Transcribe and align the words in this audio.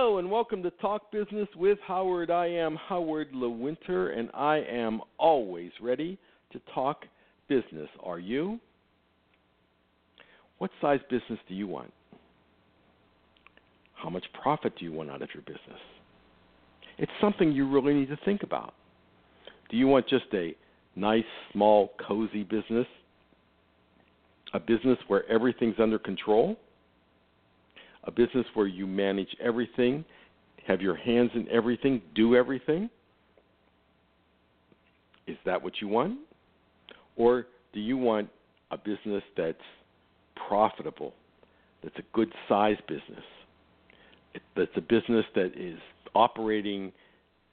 Hello 0.00 0.18
and 0.18 0.30
welcome 0.30 0.62
to 0.62 0.70
Talk 0.70 1.10
Business 1.10 1.48
with 1.56 1.76
Howard. 1.84 2.30
I 2.30 2.46
am 2.46 2.76
Howard 2.76 3.32
Lewinter 3.32 4.16
and 4.16 4.30
I 4.32 4.58
am 4.58 5.00
always 5.18 5.72
ready 5.82 6.16
to 6.52 6.60
talk 6.72 7.04
business. 7.48 7.88
Are 8.04 8.20
you? 8.20 8.60
What 10.58 10.70
size 10.80 11.00
business 11.10 11.40
do 11.48 11.54
you 11.56 11.66
want? 11.66 11.92
How 13.94 14.08
much 14.08 14.24
profit 14.40 14.74
do 14.78 14.84
you 14.84 14.92
want 14.92 15.10
out 15.10 15.20
of 15.20 15.30
your 15.34 15.42
business? 15.42 15.80
It's 16.96 17.10
something 17.20 17.50
you 17.50 17.68
really 17.68 17.92
need 17.92 18.08
to 18.10 18.18
think 18.24 18.44
about. 18.44 18.74
Do 19.68 19.76
you 19.76 19.88
want 19.88 20.08
just 20.08 20.26
a 20.32 20.54
nice, 20.94 21.24
small, 21.52 21.90
cozy 22.06 22.44
business? 22.44 22.86
A 24.54 24.60
business 24.60 24.98
where 25.08 25.28
everything's 25.28 25.80
under 25.80 25.98
control? 25.98 26.56
A 28.08 28.10
business 28.10 28.46
where 28.54 28.66
you 28.66 28.86
manage 28.86 29.28
everything, 29.38 30.02
have 30.66 30.80
your 30.80 30.96
hands 30.96 31.30
in 31.34 31.46
everything, 31.50 32.00
do 32.14 32.34
everything? 32.34 32.88
Is 35.26 35.36
that 35.44 35.62
what 35.62 35.74
you 35.82 35.88
want? 35.88 36.18
Or 37.16 37.46
do 37.74 37.80
you 37.80 37.98
want 37.98 38.30
a 38.70 38.78
business 38.78 39.22
that's 39.36 39.58
profitable, 40.48 41.12
that's 41.82 41.98
a 41.98 42.02
good 42.14 42.32
sized 42.48 42.80
business, 42.86 43.24
that's 44.56 44.70
a 44.76 44.80
business 44.80 45.26
that 45.34 45.52
is 45.54 45.78
operating 46.14 46.90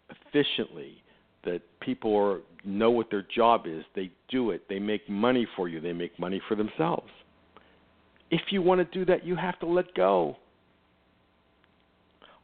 efficiently, 0.09 1.03
that 1.43 1.59
people 1.81 2.15
are, 2.15 2.39
know 2.63 2.91
what 2.91 3.11
their 3.11 3.25
job 3.35 3.63
is, 3.67 3.83
they 3.93 4.09
do 4.29 4.51
it, 4.51 4.69
they 4.69 4.79
make 4.79 5.09
money 5.09 5.45
for 5.57 5.67
you, 5.67 5.81
they 5.81 5.91
make 5.91 6.17
money 6.17 6.41
for 6.47 6.55
themselves. 6.55 7.09
If 8.31 8.41
you 8.51 8.61
want 8.61 8.79
to 8.79 8.97
do 8.97 9.03
that, 9.11 9.25
you 9.25 9.35
have 9.35 9.59
to 9.59 9.65
let 9.65 9.93
go. 9.95 10.37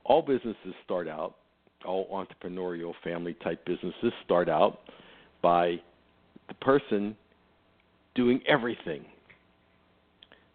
All 0.04 0.22
businesses 0.22 0.74
start 0.84 1.08
out, 1.08 1.36
all 1.86 2.08
entrepreneurial 2.10 2.94
family 3.04 3.36
type 3.44 3.66
businesses 3.66 4.12
start 4.26 4.50
out 4.50 4.80
by 5.42 5.80
the 6.48 6.54
person 6.56 7.16
doing 8.16 8.42
everything. 8.48 9.06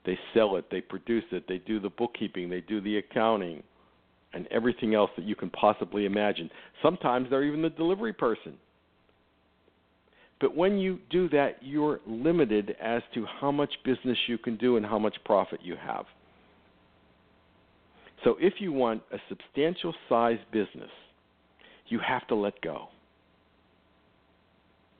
They 0.04 0.18
sell 0.34 0.56
it, 0.56 0.66
they 0.70 0.80
produce 0.80 1.24
it, 1.32 1.44
they 1.48 1.58
do 1.58 1.80
the 1.80 1.90
bookkeeping, 1.90 2.48
they 2.48 2.60
do 2.60 2.80
the 2.80 2.98
accounting, 2.98 3.62
and 4.32 4.46
everything 4.48 4.94
else 4.94 5.10
that 5.16 5.24
you 5.24 5.34
can 5.34 5.50
possibly 5.50 6.06
imagine. 6.06 6.50
Sometimes 6.82 7.28
they're 7.28 7.44
even 7.44 7.62
the 7.62 7.70
delivery 7.70 8.12
person. 8.12 8.54
But 10.40 10.54
when 10.54 10.78
you 10.78 10.98
do 11.10 11.28
that, 11.30 11.56
you're 11.62 12.00
limited 12.06 12.76
as 12.80 13.02
to 13.14 13.24
how 13.40 13.50
much 13.50 13.72
business 13.84 14.18
you 14.28 14.38
can 14.38 14.56
do 14.56 14.76
and 14.76 14.84
how 14.84 14.98
much 14.98 15.16
profit 15.24 15.60
you 15.62 15.76
have. 15.76 16.04
So 18.24 18.36
if 18.40 18.54
you 18.58 18.72
want 18.72 19.02
a 19.12 19.18
substantial 19.28 19.94
size 20.08 20.38
business, 20.52 20.90
you 21.88 22.00
have 22.00 22.26
to 22.28 22.34
let 22.34 22.60
go. 22.60 22.88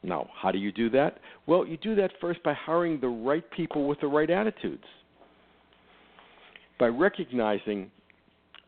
Now, 0.03 0.29
how 0.41 0.53
do 0.53 0.59
you 0.59 0.71
do 0.71 0.89
that? 0.91 1.19
Well, 1.47 1.67
you 1.67 1.77
do 1.79 1.95
that 1.97 2.13
first 2.21 2.43
by 2.43 2.55
hiring 2.55 3.01
the 3.01 3.09
right 3.09 3.49
people 3.51 3.89
with 3.89 4.01
the 4.01 4.07
right 4.07 4.31
attitudes. 4.31 4.85
By 6.79 6.87
recognizing 6.87 7.91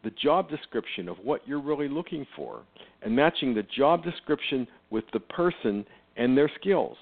the 0.03 0.11
job 0.11 0.49
description 0.49 1.09
of 1.09 1.17
what 1.22 1.47
you're 1.47 1.61
really 1.61 1.89
looking 1.89 2.27
for 2.34 2.62
and 3.03 3.15
matching 3.15 3.55
the 3.55 3.65
job 3.77 4.03
description 4.03 4.67
with 4.91 5.05
the 5.12 5.21
person 5.21 5.84
and 6.17 6.37
their 6.37 6.51
skills. 6.61 6.97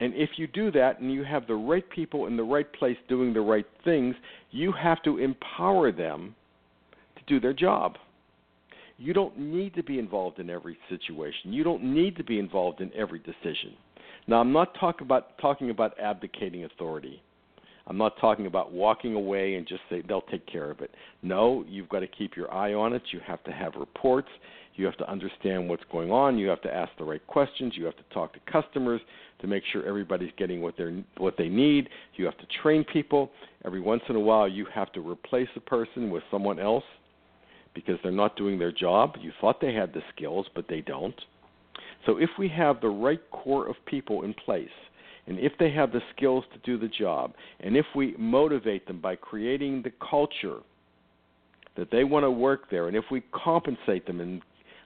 And 0.00 0.14
if 0.14 0.30
you 0.36 0.46
do 0.46 0.70
that 0.72 1.00
and 1.00 1.12
you 1.12 1.24
have 1.24 1.46
the 1.46 1.54
right 1.54 1.88
people 1.90 2.26
in 2.26 2.36
the 2.36 2.42
right 2.42 2.70
place 2.72 2.96
doing 3.08 3.32
the 3.32 3.40
right 3.40 3.66
things, 3.84 4.14
you 4.50 4.72
have 4.72 5.02
to 5.02 5.18
empower 5.18 5.90
them 5.90 6.34
to 7.16 7.22
do 7.26 7.40
their 7.40 7.52
job. 7.52 7.96
You 8.96 9.12
don't 9.12 9.38
need 9.38 9.74
to 9.74 9.82
be 9.82 9.98
involved 9.98 10.38
in 10.38 10.50
every 10.50 10.78
situation. 10.88 11.52
You 11.52 11.64
don't 11.64 11.82
need 11.82 12.16
to 12.16 12.24
be 12.24 12.38
involved 12.38 12.80
in 12.80 12.92
every 12.94 13.20
decision. 13.20 13.74
Now, 14.26 14.36
I'm 14.40 14.52
not 14.52 14.78
talk 14.78 15.00
about, 15.00 15.38
talking 15.38 15.70
about 15.70 15.98
abdicating 15.98 16.64
authority. 16.64 17.22
I'm 17.86 17.96
not 17.96 18.18
talking 18.20 18.46
about 18.46 18.70
walking 18.70 19.14
away 19.14 19.54
and 19.54 19.66
just 19.66 19.80
say 19.88 20.02
they'll 20.06 20.20
take 20.22 20.46
care 20.46 20.70
of 20.70 20.80
it. 20.80 20.90
No, 21.22 21.64
you've 21.66 21.88
got 21.88 22.00
to 22.00 22.06
keep 22.06 22.36
your 22.36 22.52
eye 22.52 22.74
on 22.74 22.92
it. 22.92 23.02
You 23.12 23.20
have 23.26 23.42
to 23.44 23.50
have 23.50 23.74
reports. 23.76 24.28
You 24.78 24.86
have 24.86 24.96
to 24.98 25.10
understand 25.10 25.68
what's 25.68 25.82
going 25.90 26.12
on. 26.12 26.38
You 26.38 26.46
have 26.48 26.62
to 26.62 26.72
ask 26.72 26.92
the 26.98 27.04
right 27.04 27.24
questions. 27.26 27.72
You 27.76 27.84
have 27.84 27.96
to 27.96 28.14
talk 28.14 28.32
to 28.34 28.40
customers 28.50 29.00
to 29.40 29.48
make 29.48 29.64
sure 29.72 29.84
everybody's 29.84 30.30
getting 30.38 30.62
what 30.62 30.76
they 30.78 31.04
what 31.16 31.36
they 31.36 31.48
need. 31.48 31.88
You 32.14 32.24
have 32.26 32.38
to 32.38 32.46
train 32.62 32.84
people. 32.84 33.30
Every 33.64 33.80
once 33.80 34.02
in 34.08 34.14
a 34.14 34.20
while, 34.20 34.46
you 34.46 34.66
have 34.72 34.92
to 34.92 35.00
replace 35.00 35.48
a 35.56 35.60
person 35.60 36.10
with 36.10 36.22
someone 36.30 36.60
else 36.60 36.84
because 37.74 37.98
they're 38.04 38.12
not 38.12 38.36
doing 38.36 38.56
their 38.56 38.70
job. 38.70 39.16
You 39.20 39.32
thought 39.40 39.60
they 39.60 39.74
had 39.74 39.92
the 39.92 40.02
skills, 40.14 40.46
but 40.54 40.66
they 40.68 40.80
don't. 40.80 41.20
So 42.06 42.18
if 42.18 42.30
we 42.38 42.48
have 42.48 42.80
the 42.80 42.88
right 42.88 43.20
core 43.32 43.68
of 43.68 43.74
people 43.86 44.22
in 44.22 44.32
place 44.32 44.68
and 45.26 45.40
if 45.40 45.52
they 45.58 45.72
have 45.72 45.90
the 45.90 46.00
skills 46.16 46.44
to 46.52 46.58
do 46.60 46.78
the 46.78 46.88
job, 46.88 47.34
and 47.60 47.76
if 47.76 47.84
we 47.94 48.14
motivate 48.16 48.86
them 48.86 49.00
by 49.00 49.16
creating 49.16 49.82
the 49.82 49.92
culture 50.08 50.60
that 51.76 51.90
they 51.90 52.02
want 52.02 52.24
to 52.24 52.30
work 52.30 52.70
there, 52.70 52.88
and 52.88 52.96
if 52.96 53.04
we 53.10 53.22
compensate 53.32 54.06
them 54.06 54.20
and 54.20 54.40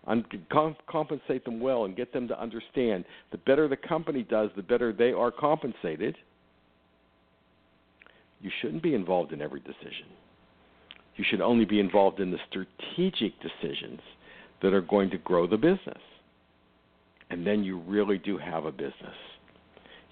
un- 0.06 0.24
com- 0.50 0.76
compensate 0.88 1.44
them 1.44 1.60
well 1.60 1.84
and 1.84 1.96
get 1.96 2.12
them 2.12 2.28
to 2.28 2.40
understand, 2.40 3.04
the 3.30 3.38
better 3.38 3.68
the 3.68 3.76
company 3.76 4.22
does, 4.22 4.50
the 4.56 4.62
better 4.62 4.92
they 4.92 5.12
are 5.12 5.30
compensated. 5.30 6.16
You 8.40 8.50
shouldn't 8.60 8.82
be 8.82 8.94
involved 8.94 9.32
in 9.32 9.40
every 9.40 9.60
decision. 9.60 10.06
You 11.16 11.24
should 11.28 11.40
only 11.40 11.64
be 11.64 11.78
involved 11.78 12.20
in 12.20 12.30
the 12.30 12.38
strategic 12.48 13.34
decisions 13.40 14.00
that 14.62 14.72
are 14.72 14.80
going 14.80 15.10
to 15.10 15.18
grow 15.18 15.46
the 15.46 15.56
business. 15.56 16.00
And 17.30 17.46
then 17.46 17.64
you 17.64 17.78
really 17.80 18.18
do 18.18 18.38
have 18.38 18.64
a 18.64 18.72
business. 18.72 19.16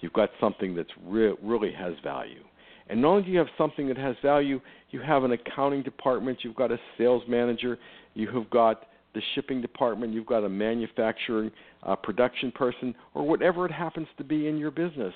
You've 0.00 0.12
got 0.12 0.30
something 0.40 0.74
that 0.76 0.86
re- 1.06 1.34
really 1.42 1.72
has 1.72 1.94
value. 2.02 2.42
And 2.88 3.02
not 3.02 3.08
only 3.08 3.22
do 3.22 3.30
you 3.30 3.38
have 3.38 3.48
something 3.56 3.86
that 3.88 3.96
has 3.98 4.16
value, 4.22 4.60
you 4.90 5.00
have 5.00 5.24
an 5.24 5.32
accounting 5.32 5.82
department, 5.82 6.38
you've 6.42 6.56
got 6.56 6.72
a 6.72 6.78
sales 6.98 7.22
manager, 7.28 7.78
you 8.14 8.28
have 8.32 8.50
got 8.50 8.84
the 9.14 9.22
shipping 9.34 9.60
department, 9.60 10.12
you've 10.12 10.26
got 10.26 10.44
a 10.44 10.48
manufacturing 10.48 11.50
uh, 11.82 11.96
production 11.96 12.52
person, 12.52 12.94
or 13.14 13.26
whatever 13.26 13.66
it 13.66 13.72
happens 13.72 14.06
to 14.18 14.24
be 14.24 14.46
in 14.46 14.56
your 14.56 14.70
business. 14.70 15.14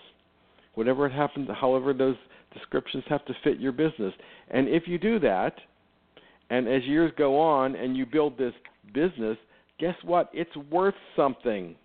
Whatever 0.75 1.07
it 1.07 1.13
happens, 1.13 1.49
however 1.61 1.93
those 1.93 2.17
descriptions 2.53 3.05
have 3.09 3.25
to 3.27 3.35
fit 3.45 3.61
your 3.61 3.73
business. 3.73 4.13
And 4.51 4.69
if 4.69 4.89
you 4.89 4.99
do 4.99 5.19
that, 5.21 5.55
and 6.51 6.69
as 6.69 6.83
years 6.85 7.13
go 7.17 7.39
on 7.39 7.77
and 7.77 7.97
you 7.97 8.07
build 8.07 8.37
this 8.37 8.53
business, 8.93 9.39
guess 9.79 9.95
what? 10.03 10.31
It's 10.33 10.55
worth 10.71 10.95
something 11.17 11.77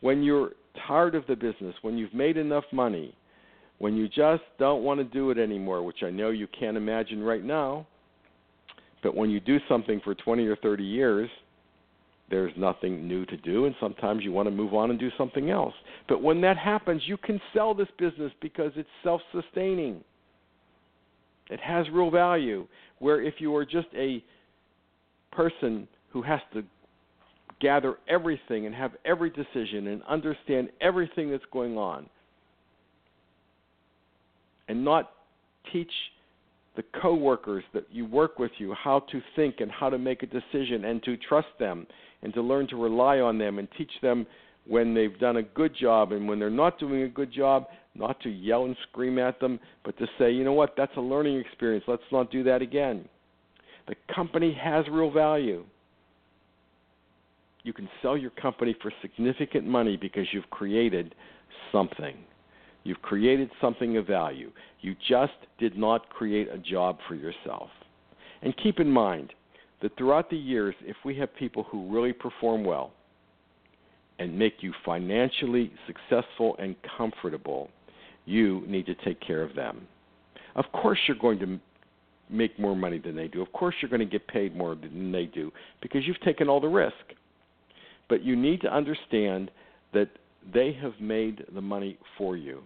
when 0.00 0.22
you're 0.22 0.50
tired 0.86 1.14
of 1.14 1.26
the 1.26 1.34
business, 1.34 1.74
when 1.80 1.96
you've 1.96 2.12
made 2.12 2.36
enough 2.36 2.64
money, 2.72 3.14
when 3.78 3.96
you 3.96 4.06
just 4.06 4.42
don't 4.58 4.82
want 4.82 5.00
to 5.00 5.04
do 5.04 5.30
it 5.30 5.38
anymore, 5.38 5.82
which 5.82 6.02
I 6.02 6.10
know 6.10 6.30
you 6.30 6.46
can't 6.58 6.76
imagine 6.76 7.22
right 7.22 7.42
now, 7.42 7.86
but 9.04 9.14
when 9.14 9.30
you 9.30 9.38
do 9.38 9.58
something 9.68 10.00
for 10.02 10.14
20 10.14 10.46
or 10.46 10.56
30 10.56 10.82
years, 10.82 11.28
there's 12.30 12.52
nothing 12.56 13.06
new 13.06 13.26
to 13.26 13.36
do, 13.36 13.66
and 13.66 13.74
sometimes 13.78 14.24
you 14.24 14.32
want 14.32 14.48
to 14.48 14.50
move 14.50 14.72
on 14.72 14.90
and 14.90 14.98
do 14.98 15.10
something 15.18 15.50
else. 15.50 15.74
But 16.08 16.22
when 16.22 16.40
that 16.40 16.56
happens, 16.56 17.02
you 17.04 17.18
can 17.18 17.38
sell 17.52 17.74
this 17.74 17.86
business 17.98 18.32
because 18.40 18.72
it's 18.76 18.88
self 19.04 19.20
sustaining. 19.30 20.02
It 21.50 21.60
has 21.60 21.86
real 21.92 22.10
value. 22.10 22.66
Where 22.98 23.20
if 23.22 23.34
you 23.38 23.54
are 23.54 23.66
just 23.66 23.88
a 23.94 24.24
person 25.30 25.86
who 26.10 26.22
has 26.22 26.40
to 26.54 26.64
gather 27.60 27.96
everything 28.08 28.64
and 28.64 28.74
have 28.74 28.92
every 29.04 29.28
decision 29.28 29.88
and 29.88 30.02
understand 30.04 30.70
everything 30.80 31.30
that's 31.30 31.44
going 31.52 31.76
on 31.76 32.08
and 34.68 34.82
not 34.82 35.10
teach 35.72 35.92
the 36.76 36.84
coworkers 37.00 37.64
that 37.72 37.84
you 37.90 38.04
work 38.04 38.38
with 38.38 38.50
you 38.58 38.74
how 38.74 39.00
to 39.10 39.20
think 39.36 39.56
and 39.60 39.70
how 39.70 39.88
to 39.88 39.98
make 39.98 40.22
a 40.22 40.26
decision 40.26 40.84
and 40.84 41.02
to 41.04 41.16
trust 41.16 41.48
them 41.58 41.86
and 42.22 42.34
to 42.34 42.42
learn 42.42 42.66
to 42.68 42.76
rely 42.76 43.18
on 43.20 43.38
them 43.38 43.58
and 43.58 43.68
teach 43.78 43.90
them 44.02 44.26
when 44.66 44.94
they've 44.94 45.18
done 45.18 45.36
a 45.36 45.42
good 45.42 45.74
job 45.78 46.12
and 46.12 46.26
when 46.26 46.38
they're 46.38 46.50
not 46.50 46.78
doing 46.78 47.02
a 47.02 47.08
good 47.08 47.32
job, 47.32 47.66
not 47.94 48.18
to 48.20 48.30
yell 48.30 48.64
and 48.64 48.76
scream 48.88 49.18
at 49.18 49.38
them, 49.38 49.60
but 49.84 49.96
to 49.98 50.06
say, 50.18 50.32
you 50.32 50.42
know 50.42 50.52
what, 50.52 50.74
that's 50.76 50.96
a 50.96 51.00
learning 51.00 51.38
experience. 51.38 51.84
Let's 51.86 52.02
not 52.10 52.30
do 52.30 52.42
that 52.44 52.62
again. 52.62 53.06
The 53.86 53.94
company 54.14 54.56
has 54.60 54.86
real 54.90 55.10
value. 55.10 55.64
You 57.62 57.72
can 57.72 57.88
sell 58.02 58.16
your 58.16 58.30
company 58.30 58.74
for 58.82 58.92
significant 59.02 59.66
money 59.66 59.96
because 59.96 60.26
you've 60.32 60.48
created 60.50 61.14
something. 61.70 62.16
You've 62.84 63.02
created 63.02 63.50
something 63.60 63.96
of 63.96 64.06
value. 64.06 64.52
You 64.80 64.94
just 65.08 65.32
did 65.58 65.76
not 65.76 66.08
create 66.10 66.48
a 66.52 66.58
job 66.58 66.98
for 67.08 67.14
yourself. 67.14 67.70
And 68.42 68.54
keep 68.62 68.78
in 68.78 68.90
mind 68.90 69.32
that 69.82 69.96
throughout 69.96 70.30
the 70.30 70.36
years, 70.36 70.74
if 70.82 70.96
we 71.04 71.16
have 71.16 71.34
people 71.34 71.64
who 71.64 71.90
really 71.90 72.12
perform 72.12 72.64
well 72.64 72.92
and 74.18 74.38
make 74.38 74.62
you 74.62 74.72
financially 74.84 75.72
successful 75.86 76.56
and 76.58 76.76
comfortable, 76.96 77.70
you 78.26 78.62
need 78.66 78.86
to 78.86 78.94
take 78.96 79.20
care 79.20 79.42
of 79.42 79.54
them. 79.54 79.86
Of 80.54 80.66
course, 80.72 80.98
you're 81.08 81.16
going 81.16 81.38
to 81.40 81.58
make 82.30 82.58
more 82.58 82.76
money 82.76 82.98
than 82.98 83.16
they 83.16 83.28
do. 83.28 83.42
Of 83.42 83.52
course, 83.52 83.74
you're 83.80 83.90
going 83.90 84.00
to 84.00 84.06
get 84.06 84.26
paid 84.28 84.56
more 84.56 84.74
than 84.74 85.10
they 85.10 85.24
do 85.24 85.50
because 85.80 86.06
you've 86.06 86.20
taken 86.20 86.48
all 86.48 86.60
the 86.60 86.68
risk. 86.68 86.94
But 88.08 88.22
you 88.22 88.36
need 88.36 88.60
to 88.60 88.74
understand 88.74 89.50
that 89.94 90.10
they 90.52 90.76
have 90.80 90.92
made 91.00 91.44
the 91.54 91.60
money 91.60 91.98
for 92.18 92.36
you. 92.36 92.62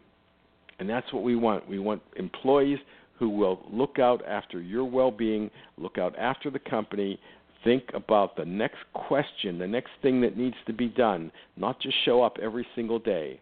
And 0.78 0.88
that's 0.88 1.12
what 1.12 1.22
we 1.22 1.36
want. 1.36 1.68
We 1.68 1.78
want 1.78 2.02
employees 2.16 2.78
who 3.18 3.28
will 3.28 3.60
look 3.70 3.98
out 3.98 4.24
after 4.26 4.60
your 4.60 4.84
well 4.84 5.10
being, 5.10 5.50
look 5.76 5.98
out 5.98 6.16
after 6.18 6.50
the 6.50 6.58
company, 6.58 7.18
think 7.64 7.84
about 7.94 8.36
the 8.36 8.44
next 8.44 8.78
question, 8.94 9.58
the 9.58 9.66
next 9.66 9.90
thing 10.02 10.20
that 10.20 10.36
needs 10.36 10.56
to 10.66 10.72
be 10.72 10.88
done, 10.88 11.32
not 11.56 11.80
just 11.80 11.96
show 12.04 12.22
up 12.22 12.36
every 12.40 12.66
single 12.74 12.98
day. 12.98 13.40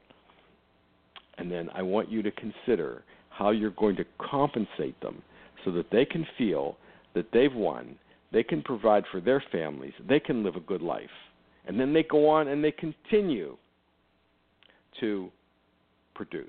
And 1.38 1.50
then 1.52 1.68
I 1.74 1.82
want 1.82 2.10
you 2.10 2.22
to 2.22 2.30
consider 2.30 3.02
how 3.28 3.50
you're 3.50 3.70
going 3.70 3.96
to 3.96 4.04
compensate 4.18 4.98
them 5.02 5.22
so 5.64 5.70
that 5.72 5.90
they 5.90 6.06
can 6.06 6.26
feel 6.38 6.76
that 7.14 7.26
they've 7.32 7.52
won, 7.52 7.96
they 8.32 8.42
can 8.42 8.62
provide 8.62 9.04
for 9.12 9.20
their 9.20 9.42
families, 9.52 9.92
they 10.08 10.20
can 10.20 10.42
live 10.42 10.56
a 10.56 10.60
good 10.60 10.82
life. 10.82 11.10
And 11.66 11.78
then 11.78 11.92
they 11.92 12.02
go 12.02 12.28
on 12.28 12.48
and 12.48 12.64
they 12.64 12.72
continue 12.72 13.56
to 15.00 15.30
produce. 16.14 16.46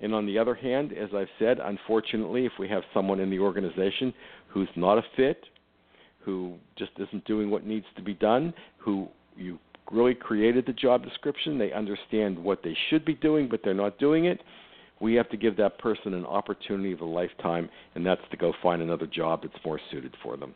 And 0.00 0.14
on 0.14 0.26
the 0.26 0.38
other 0.38 0.54
hand, 0.54 0.92
as 0.92 1.10
I've 1.14 1.28
said, 1.38 1.58
unfortunately, 1.62 2.46
if 2.46 2.52
we 2.58 2.68
have 2.68 2.82
someone 2.94 3.20
in 3.20 3.30
the 3.30 3.38
organization 3.38 4.12
who's 4.48 4.68
not 4.74 4.98
a 4.98 5.02
fit, 5.16 5.44
who 6.24 6.54
just 6.76 6.92
isn't 6.98 7.24
doing 7.24 7.50
what 7.50 7.66
needs 7.66 7.86
to 7.96 8.02
be 8.02 8.14
done, 8.14 8.54
who 8.78 9.08
you 9.36 9.58
really 9.90 10.14
created 10.14 10.66
the 10.66 10.72
job 10.72 11.04
description, 11.04 11.58
they 11.58 11.72
understand 11.72 12.38
what 12.38 12.62
they 12.62 12.76
should 12.88 13.04
be 13.04 13.14
doing, 13.14 13.48
but 13.48 13.60
they're 13.62 13.74
not 13.74 13.98
doing 13.98 14.24
it, 14.24 14.40
we 15.00 15.14
have 15.14 15.28
to 15.30 15.36
give 15.36 15.56
that 15.56 15.78
person 15.78 16.14
an 16.14 16.24
opportunity 16.24 16.92
of 16.92 17.00
a 17.00 17.04
lifetime, 17.04 17.68
and 17.94 18.06
that's 18.06 18.20
to 18.30 18.36
go 18.36 18.52
find 18.62 18.80
another 18.80 19.06
job 19.06 19.42
that's 19.42 19.64
more 19.64 19.80
suited 19.90 20.14
for 20.22 20.36
them. 20.36 20.54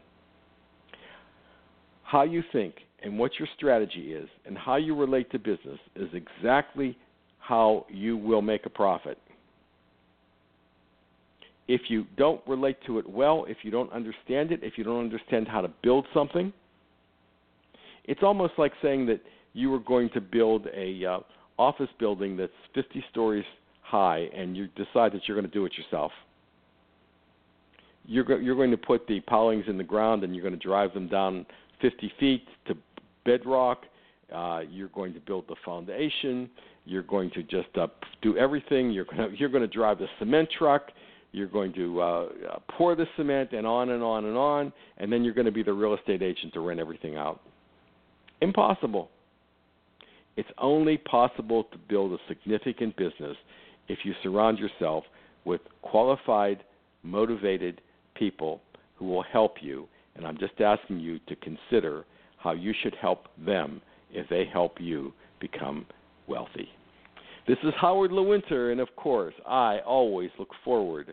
How 2.05 2.23
you 2.23 2.45
think 2.53 2.77
and 3.03 3.19
what 3.19 3.33
your 3.41 3.49
strategy 3.57 4.13
is 4.13 4.29
and 4.47 4.57
how 4.57 4.77
you 4.77 4.95
relate 4.95 5.31
to 5.33 5.39
business 5.39 5.81
is 5.97 6.09
exactly 6.15 6.97
how 7.41 7.87
you 7.89 8.17
will 8.17 8.43
make 8.43 8.67
a 8.67 8.71
profit. 8.71 9.19
If 11.69 11.83
you 11.89 12.07
don't 12.17 12.41
relate 12.47 12.77
to 12.87 12.99
it 12.99 13.09
well, 13.09 13.45
if 13.49 13.59
you 13.63 13.71
don't 13.71 13.93
understand 13.93 14.53
it, 14.53 14.61
if 14.63 14.79
you 14.79 14.85
don't 14.85 15.01
understand 15.01 15.49
how 15.49 15.61
to 15.61 15.69
build 15.83 16.07
something, 16.15 16.53
it's 18.05 18.23
almost 18.23 18.55
like 18.57 18.73
saying 18.81 19.07
that 19.07 19.21
you 19.53 19.71
were 19.71 19.81
going 19.81 20.11
to 20.11 20.21
build 20.21 20.69
a 20.75 21.05
uh, 21.05 21.19
office 21.59 21.89
building 21.99 22.37
that's 22.37 22.53
50 22.75 23.05
stories 23.11 23.45
high 23.83 24.29
and 24.35 24.57
you 24.57 24.69
decide 24.69 25.13
that 25.13 25.23
you're 25.27 25.37
going 25.37 25.49
to 25.49 25.53
do 25.53 25.65
it 25.65 25.73
yourself. 25.77 26.13
You're, 28.05 28.25
go- 28.25 28.37
you're 28.37 28.57
going 28.57 28.71
to 28.71 28.77
put 28.77 29.07
the 29.07 29.21
pilings 29.21 29.65
in 29.67 29.79
the 29.79 29.85
ground 29.85 30.25
and 30.25 30.35
you're 30.35 30.43
going 30.43 30.59
to 30.59 30.65
drive 30.65 30.95
them 30.95 31.09
down 31.09 31.47
50 31.83 32.13
feet 32.21 32.45
to 32.67 32.77
bedrock. 33.25 33.83
Uh, 34.33 34.61
you're 34.71 34.89
going 34.89 35.15
to 35.15 35.21
build 35.21 35.45
the 35.49 35.57
foundation. 35.65 36.51
You're 36.85 37.03
going 37.03 37.31
to 37.31 37.43
just 37.43 37.69
uh, 37.77 37.89
do 38.23 38.37
everything. 38.37 38.91
You're 38.91 39.05
going 39.05 39.31
to, 39.31 39.37
you're 39.37 39.49
going 39.49 39.63
to 39.63 39.69
drive 39.69 39.99
the 39.99 40.07
cement 40.19 40.49
truck. 40.57 40.91
You're 41.37 41.49
going 41.49 41.75
to 41.75 42.01
uh, 42.01 42.05
uh, 42.05 42.59
pour 42.79 42.97
the 42.97 43.05
cement 43.15 43.53
and 43.53 43.67
on 43.67 43.91
and 43.91 44.03
on 44.03 44.25
and 44.25 44.39
on, 44.39 44.73
and 44.97 45.13
then 45.13 45.23
you're 45.23 45.35
going 45.35 45.45
to 45.45 45.53
be 45.53 45.63
the 45.63 45.71
real 45.71 45.93
estate 45.93 46.23
agent 46.23 46.55
to 46.55 46.61
rent 46.61 46.81
everything 46.81 47.17
out. 47.17 47.43
Impossible. 48.41 49.11
It's 50.39 50.49
only 50.57 50.97
possible 50.97 51.65
to 51.65 51.77
build 51.91 52.15
a 52.15 52.17
significant 52.27 52.97
business 52.97 53.37
if 53.89 53.99
you 54.03 54.15
surround 54.23 54.59
yourself 54.59 55.05
with 55.45 55.61
qualified, 55.83 56.65
motivated 57.03 57.83
people 58.15 58.63
who 58.95 59.05
will 59.05 59.25
help 59.25 59.57
you. 59.61 59.87
And 60.15 60.27
I'm 60.27 60.39
just 60.39 60.59
asking 60.59 61.01
you 61.01 61.19
to 61.29 61.37
consider 61.37 62.07
how 62.39 62.53
you 62.53 62.73
should 62.83 62.95
help 62.95 63.27
them 63.45 63.83
if 64.11 64.27
they 64.31 64.47
help 64.51 64.81
you 64.81 65.13
become 65.39 65.85
wealthy. 66.29 66.71
This 67.47 67.59
is 67.63 67.75
Howard 67.79 68.11
Lewinter, 68.11 68.73
and 68.73 68.81
of 68.81 68.89
course, 68.97 69.35
I 69.47 69.81
always 69.87 70.31
look 70.39 70.49
forward 70.65 71.13